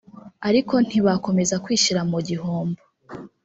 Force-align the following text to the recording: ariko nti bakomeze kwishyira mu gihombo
ariko 0.47 0.73
nti 0.85 0.97
bakomeze 1.05 1.55
kwishyira 1.63 2.01
mu 2.11 2.19
gihombo 2.27 2.81